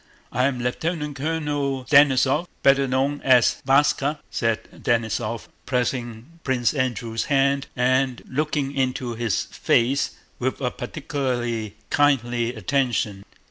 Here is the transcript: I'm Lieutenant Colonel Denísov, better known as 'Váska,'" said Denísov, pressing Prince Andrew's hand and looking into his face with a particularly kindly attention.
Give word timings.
I'm 0.31 0.57
Lieutenant 0.59 1.17
Colonel 1.17 1.85
Denísov, 1.85 2.47
better 2.63 2.87
known 2.87 3.21
as 3.21 3.61
'Váska,'" 3.67 4.17
said 4.31 4.63
Denísov, 4.83 5.47
pressing 5.67 6.39
Prince 6.43 6.73
Andrew's 6.73 7.25
hand 7.25 7.67
and 7.75 8.23
looking 8.27 8.75
into 8.75 9.13
his 9.13 9.43
face 9.43 10.15
with 10.39 10.59
a 10.59 10.71
particularly 10.71 11.75
kindly 11.91 12.55
attention. 12.55 13.23